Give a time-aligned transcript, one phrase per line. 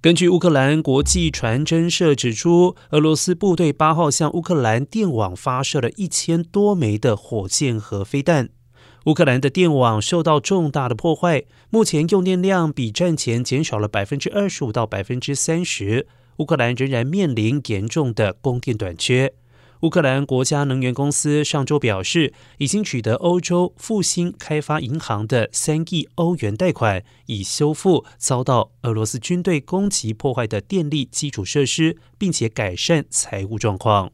[0.00, 8.50] 根据乌克兰国际传真社指出，俄罗斯部队八号向乌克兰电网发射了一千多枚的火箭和飞弹。
[9.06, 16.06] 乌克兰的电网受到重大的破坏，目前用电量比战前减少了百分之二十五到百分之三十。
[16.36, 19.32] 乌克兰仍然面临严重的供电短缺。
[19.82, 34.10] 乌克兰国家能源公司上周表示，已经取得欧洲复兴开发银行的三亿欧元贷款，以修复遭到俄罗斯军队攻击破坏的电力基础设施，并且改善财务状况。